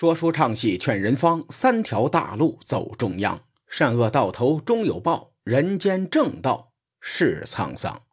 [0.00, 3.42] 说书唱戏劝人方，三条大路走中央。
[3.66, 8.04] 善恶到头终有报，人间正道是沧桑。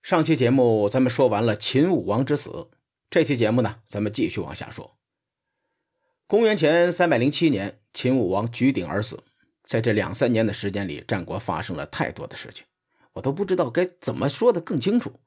[0.00, 2.70] 上期节目咱们说完了秦武王之死，
[3.10, 4.96] 这期节目呢，咱们继续往下说。
[6.28, 9.24] 公元前三百零七年，秦武王举鼎而死。
[9.64, 12.64] 在这两三年的时间里，战国发生了太多的事情，
[13.14, 15.18] 我都不知道该怎么说的更清楚。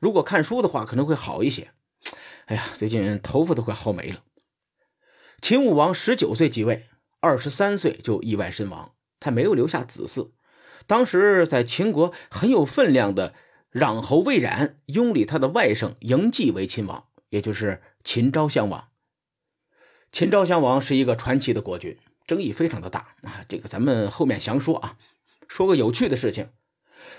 [0.00, 1.74] 如果看书的话，可能会好一些。
[2.46, 4.22] 哎呀，最近头发都快薅没了。
[5.40, 6.86] 秦武王十九岁即位。
[7.20, 10.30] 二十三岁就意外身亡，他没有留下子嗣。
[10.86, 13.34] 当时在秦国很有分量的
[13.72, 18.88] 壤侯魏冉拥立他的外甥嬴稷为秦王，也就是秦昭襄王。
[20.12, 23.44] 秦昭襄王是一个传奇的国君，争议非常的大啊。
[23.48, 24.96] 这个咱们后面详说啊。
[25.48, 26.50] 说个有趣的事情，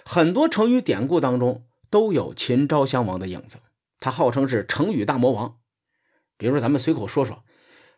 [0.05, 3.57] 很多成语典故当中都有秦昭襄王的影子，
[3.99, 5.59] 他号称是成语大魔王。
[6.37, 7.43] 比如说，咱们随口说说，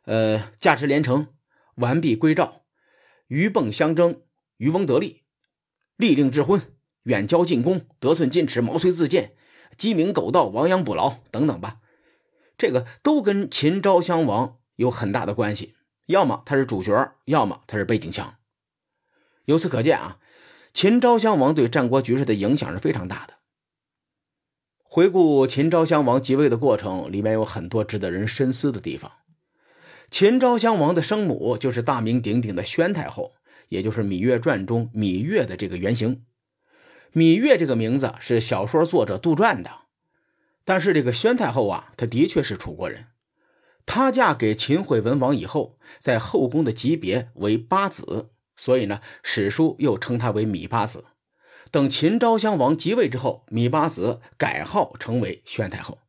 [0.03, 1.27] 呃，价值连城。
[1.75, 2.66] 完璧归赵，
[3.28, 4.22] 鱼蚌相争，
[4.58, 5.23] 渔翁得利，
[5.95, 6.61] 利令智昏，
[7.03, 9.33] 远交近攻，得寸进尺，毛遂自荐，
[9.78, 11.80] 鸡鸣狗盗，亡羊补牢等等吧。
[12.58, 15.73] 这个都跟秦昭襄王有很大的关系，
[16.08, 18.36] 要么他是主角，要么他是背景墙。
[19.45, 20.19] 由此可见啊，
[20.73, 23.39] 秦昭襄王对战国局势的影响是非常大的。
[24.92, 29.12] 回顾秦昭襄王即位的过程，里面有很多值得人深思的地方。
[30.09, 33.36] 秦昭襄王的生母就是大名鼎鼎的宣太后，
[33.68, 36.23] 也就是《芈月传》中芈月的这个原型。
[37.14, 39.70] 芈月这个名字是小说作者杜撰的，
[40.66, 43.06] 但是这个宣太后啊，她的确是楚国人。
[43.86, 51.06] 她嫁给秦惠文王以后，在后宫的级别为八子，所以呢，史书又称她为芈八子。
[51.72, 56.00] 等秦昭襄王即位之后，芈八子改号成为宣太后。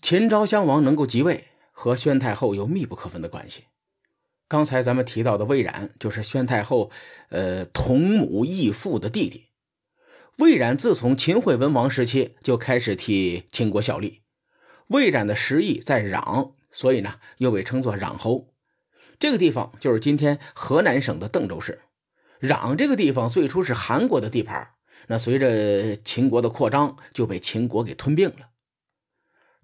[0.00, 1.48] 秦昭襄王能够即位。
[1.78, 3.64] 和宣太后有密不可分的关系。
[4.48, 6.90] 刚才咱们提到的魏冉，就是宣太后，
[7.28, 9.48] 呃，同母异父的弟弟。
[10.38, 14.22] 魏冉自从秦惠文王时期就开始替秦国效力。
[14.86, 18.54] 魏冉的实邑在壤，所以呢，又被称作壤侯。
[19.18, 21.82] 这个地方就是今天河南省的邓州市。
[22.40, 24.70] 壤这个地方最初是韩国的地盘，
[25.08, 28.50] 那随着秦国的扩张，就被秦国给吞并了。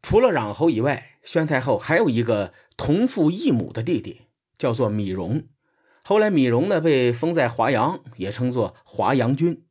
[0.01, 4.23] 除了壤侯以外，宣太后还有一个同父异母的弟弟，
[4.59, 5.49] 叫做芈戎。
[6.03, 9.65] 后来芈戎呢被封在华阳，也称作华阳君。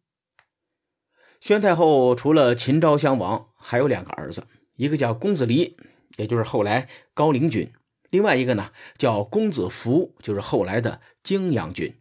[1.42, 4.46] 宣太后除了秦昭襄王，还有两个儿子，
[4.76, 5.76] 一个叫公子离，
[6.18, 7.74] 也就是后来高陵君；
[8.10, 12.01] 另外一个呢叫公子扶，就是后来的泾阳君。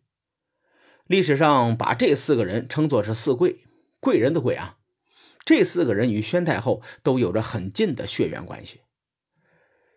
[1.11, 3.65] 历史上把这四个人称作是四贵，
[3.99, 4.77] 贵人的贵啊。
[5.45, 8.83] 这四个人与宣太后都有着很近的血缘关系。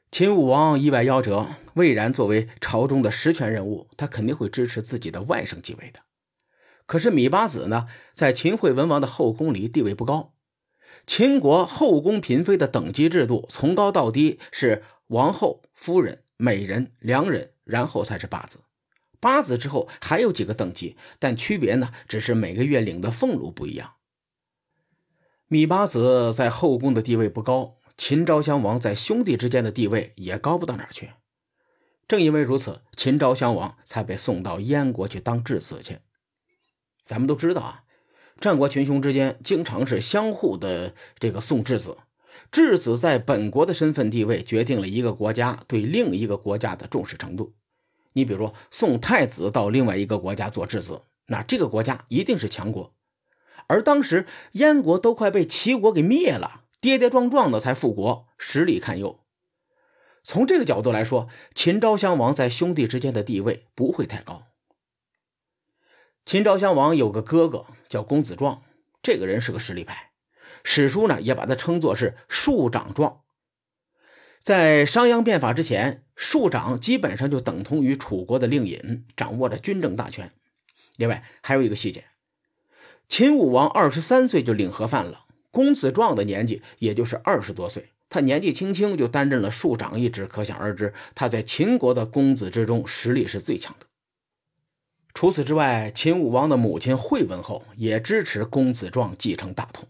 [0.09, 6.00] 秦武王意外夭折，魏然作为朝中的实权人物，他肯定会支持自己的外甥继位的。
[6.88, 10.34] 可是芈八子呢，在秦惠文王的后宫里地位不高。
[11.06, 18.62] 秦国后宫嫔妃的等级制度，从高到低是王后、夫人、美人、良人，然后才是八子。
[19.23, 23.94] 八子之后还有几个等级，但区别呢，只是每个月领的俸禄不一样。
[25.50, 31.11] 芈八子在后宫的地位不高，秦昭襄王在兄弟之间的地位也高不到哪儿去。
[32.06, 36.00] 正因为如此，秦昭襄王才被送到燕国去当质子去。
[37.01, 37.84] 咱们都知道啊，
[38.41, 41.97] 战国群雄之间经常是相互的这个送质子，
[42.51, 47.53] 质子在本国的身份地位决定了一个国家对另一个国家的重视程度。
[48.13, 52.94] 你比如说送太子到另外一个国家做质子，那这个国家一定是强国。
[53.68, 59.19] 而当时燕国都快被齐国给灭了，跌跌撞撞的才复国，实力堪忧。
[60.23, 64.44] 从这个角度来说，秦昭襄王在兄弟之间的地位不会太高。
[66.25, 68.63] 秦昭襄王有个哥哥叫公子壮，
[69.02, 70.12] 这个人是个实力派，
[70.63, 73.22] 史书呢也把他称作是庶长壮。
[74.43, 80.34] 在商鞅变法之前，庶长基本上就等同于楚国的令尹，掌握着军政大权。
[80.97, 82.03] 另外还有一个细节。
[83.07, 93.85] 秦武王二十三岁就领盒饭了，公子壮的年纪也就是二十多岁，他年纪轻轻就担任了庶长一职，可想而知，他在秦国的公子之中实力是最强的。
[95.13, 99.87] 除此之外，秦武王的母亲惠文后也支持公子壮继承大统。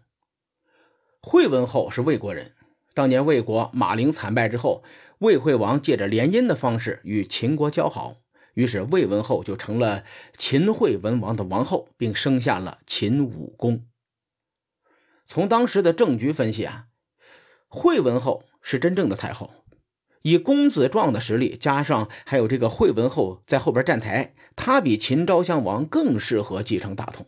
[1.22, 2.54] 惠文后是魏国人，
[2.94, 4.84] 当年魏国马陵惨败之后，
[5.20, 8.18] 魏惠王借着联姻的方式与秦国交好。
[8.54, 10.04] 于是魏文后就成了
[10.38, 13.88] 秦惠文王的王后，并生下了秦武公。
[15.26, 16.86] 从当时的政局分析啊，
[17.68, 19.50] 惠文后是真正的太后，
[20.22, 27.26] 以公子壮的实力，加上还有这个惠文后在后边站台，他比秦昭襄王更适合继承大统。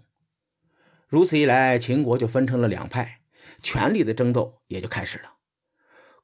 [1.08, 3.22] 如此一来，秦国就分成了两派，
[3.64, 5.32] 权力的争斗也就开始了。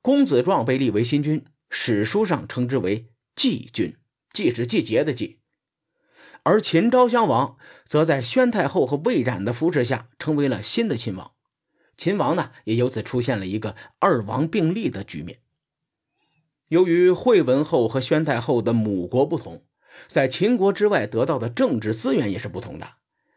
[0.01, 3.95] 公子壮被立为新君，史书上称之为季君，
[4.33, 5.39] 季是季节的季。
[6.42, 7.56] 而秦昭襄王
[7.86, 11.33] 则在宣太后和魏冉的扶持下，成为了新的秦王。
[11.95, 15.38] 秦王呢，也由此出现了一个二王并立的局面。
[16.69, 19.63] 由于惠文后和宣太后的母国不同，
[20.07, 22.94] 在秦国之外得到的政治资源也是不同的，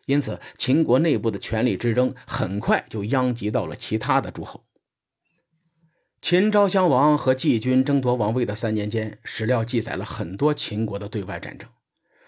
[0.07, 4.65] 因此秦国内部的权力之争很快就殃及到了其他的诸侯。
[6.25, 11.69] 秦昭襄王和季军争夺王位的三年间，史料记载了很多秦国的对外战争。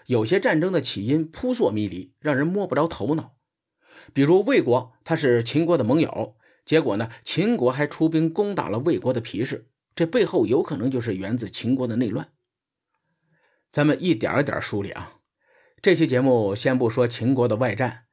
[0.05, 3.33] 有些战争的起因扑朔迷离，让人摸不着头脑。
[4.13, 12.29] 比如魏国，他是秦国的盟友，结果呢，秦国还出兵攻打了魏国的皮氏，这背后有可能就是源自秦国的内乱。
[13.71, 15.13] 咱们一点一点梳理啊。
[15.81, 18.03] 这期节目先不说秦国的外战，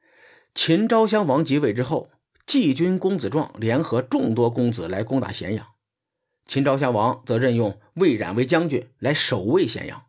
[0.55, 2.09] 秦昭襄王即位之后，
[2.47, 5.67] 季军公子壮联合众多公子来攻打咸阳。
[6.45, 10.05] 秦昭襄王则任用魏冉为将军来守卫咸阳。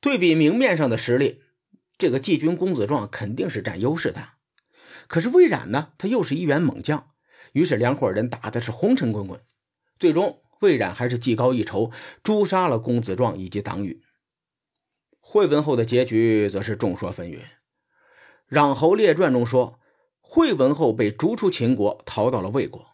[0.00, 1.40] 对比明面上的实力，
[1.96, 4.30] 这个季军公子壮肯定是占优势的。
[5.06, 7.10] 可是魏冉呢，他又是一员猛将，
[7.52, 9.40] 于是两伙人打的是红尘滚滚。
[9.98, 11.90] 最终，魏冉还是技高一筹，
[12.22, 14.02] 诛杀了公子壮以及党羽。
[15.20, 17.38] 惠文后的结局则是众说纷纭，
[18.50, 19.78] 《穰侯列传》中说，
[20.20, 22.86] 惠文后被逐出秦国，逃到了魏国。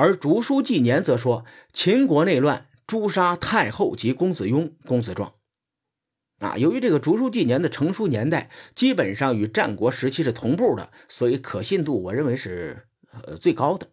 [0.00, 1.44] 而竹书纪年则说，
[1.74, 5.34] 秦国内乱，诛杀太后及公子雍、公子壮。
[6.38, 13.88] 啊，由于这个竹书纪年的成书年代基本上与战国时期是同步的，所以可信度我认为是呃最高的。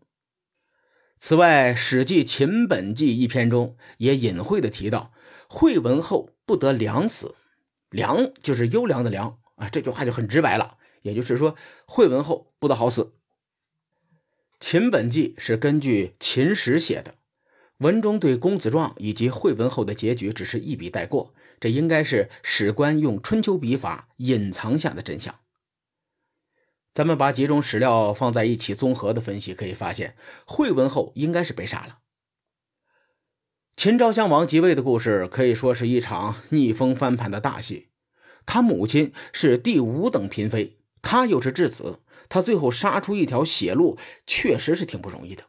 [1.19, 5.11] 此外，《史记·秦本纪》一篇中也隐晦的提到，
[5.49, 7.35] 惠文后不得良死，
[7.89, 13.03] 良就是优良的良啊，这句话就很直白了，也就是说惠文后不得好死。
[14.59, 17.15] 《秦本纪》是根据秦史写的，
[17.77, 25.39] 文中对公子壮以及惠文后的结局只是一笔带过，这应该是史官用春秋笔法隐藏下的真相。
[26.91, 30.15] 咱们把几种史料放在一起综合的分析，可以发现
[30.47, 31.99] 惠文后应该是被杀了。
[33.75, 37.89] 秦昭襄王即位的故事可以说是一场逆风翻盘的大戏，
[38.47, 40.73] 他母亲是第五等嫔妃，
[41.03, 41.99] 他又是质子。
[42.29, 45.45] 他最后杀出一条血路，确实是挺不容易的。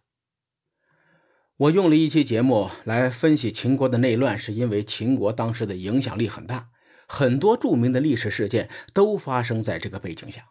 [1.56, 6.68] 我用了一期节目来分析秦国的内乱，是因为秦国当时的影响力很大，
[7.08, 10.50] 很多著名的历史事件都发生在这个背景下。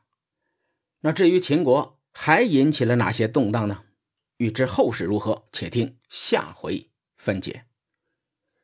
[1.02, 3.84] 那至于秦国还引起了哪些动荡呢？
[4.38, 7.66] 欲知后事如何，且听下回分解。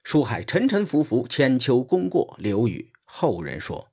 [0.04, 3.93] 书海沉沉浮浮，千秋功过留与后人说。